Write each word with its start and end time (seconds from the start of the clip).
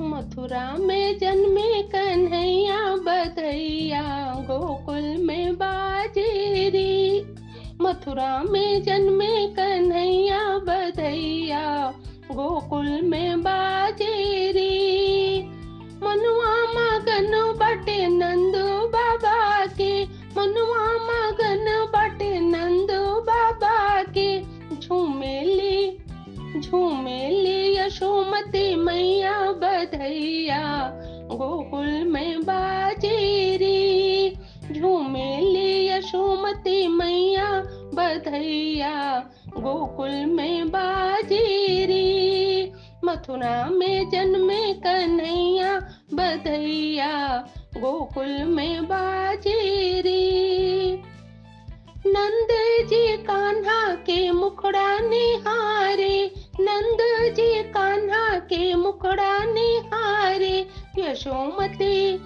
मथुरा 0.00 0.76
में 0.80 1.18
जन्मे 1.18 1.82
कन्हैया, 1.82 2.96
बधैया, 2.96 4.02
गोकुल 4.40 5.16
में 5.26 5.54
बाजेरी। 5.54 7.24
मथुरा 7.80 8.42
में 8.42 8.82
जन्मे 8.82 9.46
कन्हैया, 9.46 10.58
बधैया, 10.58 11.94
गोकुल 12.32 13.02
में 13.02 13.40
बाजेरी। 13.40 14.74
मनुआ 16.02 16.56
मगन 16.76 17.54
बटे 17.60 18.06
नंदू 18.06 18.88
बाबा 18.88 19.66
के 19.66 20.04
मनुआ 20.04 20.86
मगन 20.86 21.86
बटे 21.96 22.40
नंदू 22.40 23.20
बाबा 23.20 24.02
के 24.02 24.42
झूमेली 24.76 25.98
झूमेली 26.60 27.33
यशोमती 28.34 28.74
मैया 28.74 29.52
बधैया, 29.52 30.90
गोकुल 31.24 32.04
में 32.04 32.42
बाजेरी। 32.42 34.30
झूमेली 34.72 35.88
यशोमती 35.88 36.88
मैया 36.88 37.50
बधैया, 37.94 39.24
गोकुल 39.46 40.26
में 40.26 40.68
बाजेरी। 40.68 42.10
मथुरा 43.04 43.66
में 43.70 44.10
जन्मे 44.10 44.72
कन्हैया 44.72 45.78
बधैया, 46.14 47.44
गोकुल 47.76 48.44
में 48.44 48.84
बाजेरी। 48.84 50.24
नंद 52.06 52.48
जी 52.88 53.16
कान्हा 53.16 53.94
के 53.94 54.30
मुखड़ा 54.30 54.98
निहारे 54.98 56.30
नंद 56.74 57.34
जी 57.34 57.62
कान्हा 57.62 58.38
के 58.38 58.74
मुखड़ा 58.74 59.44
निहारे 59.44 60.66
यशोमती 60.98 62.20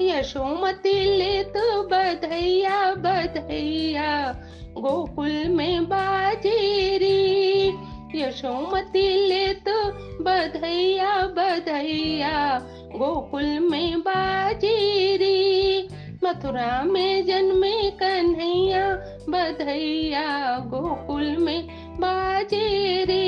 यशोमती 0.00 1.42
तो 1.42 1.82
बधैया 1.82 2.94
बधैया, 2.94 4.32
गोकुल 4.78 5.44
में 5.48 5.84
बाजेरी। 5.84 7.68
यशोमती 8.14 9.54
तो 9.54 9.84
बधैया 10.24 11.16
बधैया, 11.16 12.58
गोकुल 12.96 13.58
में 13.58 14.00
बाजेरी। 14.00 15.88
मथुरा 16.24 16.82
में 16.82 17.26
जन्मे 17.26 17.90
कन्हैया, 17.90 18.94
बधैया, 19.28 20.58
गोकुल 20.58 21.36
में 21.36 21.68
बाजेरे। 22.00 23.27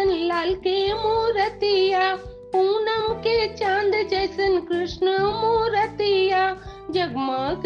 जैसन 0.00 0.26
लाल 0.26 0.54
के 0.54 0.94
मूर्तिया, 0.94 2.16
पूनम 2.24 3.14
के 3.14 3.48
चाँद 3.48 4.08
जैसन 4.10 4.60
कृष्ण 4.60 5.06
मूर्तिया। 5.18 6.56
जगमग 6.90 7.62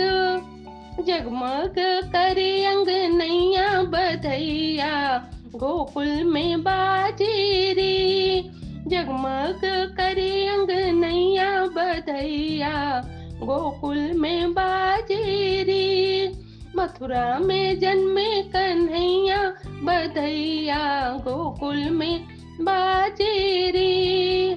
जगमग 1.06 1.74
करे 2.06 2.64
अंग 2.64 2.88
नैया 3.18 3.82
बधैया, 3.82 5.24
गोकुल 5.56 6.24
में 6.24 6.60
बाजेरी। 6.60 8.40
जगमग 8.86 9.60
करे 9.96 10.46
अंग 10.46 10.70
नैया 10.94 11.66
बधैया, 11.66 13.02
गोकुल 13.42 14.12
में 14.12 14.52
बाजेरी। 14.52 16.30
मथुरा 16.77 17.38
में 17.38 17.78
जन्मे 17.78 18.42
कन्हैया 18.42 19.55
बधैया 19.84 20.82
गोकुल 21.18 21.90
में 21.90 22.20
बाजेरी 22.60 24.52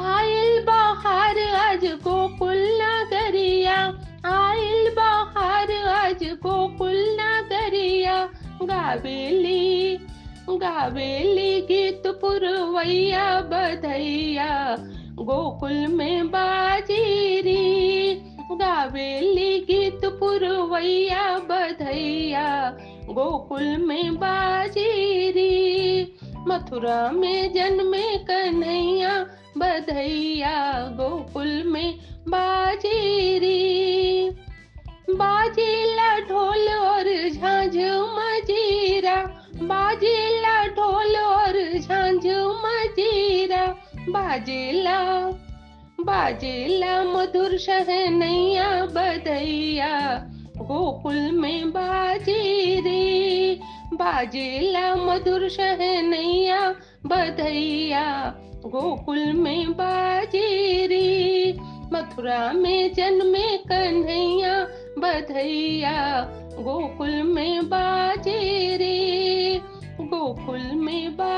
आयल 0.00 0.62
बाहर 0.64 1.38
आज 1.56 1.84
गोकुल 2.04 2.58
नगरिया, 2.80 3.76
आयल 4.26 4.88
बाहर 4.90 5.72
आज 5.86 6.24
गोकुल 6.42 6.96
नगरिया। 7.20 8.16
गावेली 8.62 9.96
गावेली 10.50 11.60
गीत 11.60 12.02
पुरवैया 12.20 13.28
बधैया, 13.40 14.50
गोकुल 15.20 15.86
में 15.86 16.28
बाजेरी 16.28 18.14
गावेली 18.52 19.58
गीत 19.60 20.04
पुरवैया 20.20 21.26
गोकुल 23.10 23.76
में 23.76 24.14
बाजेरी 24.14 25.50
मथुरा 26.48 27.10
में 27.10 27.52
जन्मे 27.52 28.18
कन्हैया 28.18 29.26
बधैया 29.58 30.72
गोकुल 30.90 31.62
में 31.66 31.98
बाजेरी 32.28 33.60
बाजेला 35.10 36.18
ढोल 36.18 36.68
और 36.68 37.28
झांझ 37.28 37.76
मजीरा, 38.16 39.16
बाजेला 39.62 40.66
ढोल 40.66 41.16
और 41.16 41.78
झांझ 41.78 42.26
मजीरा। 42.64 43.66
बाजेला 44.08 45.30
बाजेला 46.00 47.02
मधुर 47.04 47.58
शहनैया, 47.58 48.84
बधैया 48.84 50.26
गोकुल 50.70 51.30
में 51.30 51.70
बाजेरे 51.70 53.60
बाजेला 53.94 54.94
मधुर 54.94 55.48
शहनैया, 55.48 56.74
बधैया। 57.06 58.34
गोकुल 58.66 59.32
में 59.32 59.72
बाजेरे 59.72 61.56
मथुरा 61.92 62.52
में 62.52 62.94
जन्मे 62.94 63.56
कन्हैया, 63.56 64.64
बधैया। 64.98 66.22
गोकुल 66.58 67.22
में 67.22 67.66
बाजेरे 67.66 68.96
गोकुल 70.00 70.70
में 70.74 71.16
बाजेरे 71.16 71.29